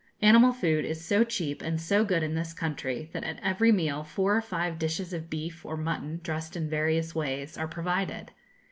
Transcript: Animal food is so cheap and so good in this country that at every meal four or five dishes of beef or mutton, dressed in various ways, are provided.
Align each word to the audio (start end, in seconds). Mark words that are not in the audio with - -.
Animal 0.23 0.51
food 0.51 0.83
is 0.83 1.05
so 1.05 1.23
cheap 1.23 1.61
and 1.61 1.79
so 1.79 2.03
good 2.03 2.23
in 2.23 2.33
this 2.33 2.53
country 2.53 3.11
that 3.13 3.23
at 3.23 3.39
every 3.43 3.71
meal 3.71 4.03
four 4.03 4.35
or 4.35 4.41
five 4.41 4.79
dishes 4.79 5.13
of 5.13 5.29
beef 5.29 5.63
or 5.63 5.77
mutton, 5.77 6.19
dressed 6.23 6.57
in 6.57 6.67
various 6.67 7.13
ways, 7.13 7.55
are 7.55 7.67
provided. 7.67 8.31